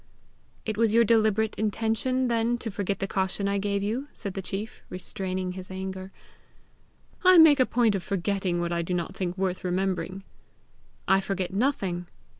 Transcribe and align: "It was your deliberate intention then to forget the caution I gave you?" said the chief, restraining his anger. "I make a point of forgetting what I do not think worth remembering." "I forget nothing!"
"It 0.65 0.77
was 0.79 0.95
your 0.95 1.03
deliberate 1.03 1.53
intention 1.59 2.27
then 2.27 2.57
to 2.57 2.71
forget 2.71 2.97
the 2.97 3.05
caution 3.05 3.47
I 3.47 3.59
gave 3.59 3.83
you?" 3.83 4.07
said 4.13 4.33
the 4.33 4.41
chief, 4.41 4.81
restraining 4.89 5.51
his 5.51 5.69
anger. 5.69 6.11
"I 7.23 7.37
make 7.37 7.59
a 7.59 7.67
point 7.67 7.93
of 7.93 8.01
forgetting 8.01 8.59
what 8.59 8.73
I 8.73 8.81
do 8.81 8.95
not 8.95 9.15
think 9.15 9.37
worth 9.37 9.63
remembering." 9.63 10.23
"I 11.07 11.19
forget 11.21 11.53
nothing!" 11.53 12.07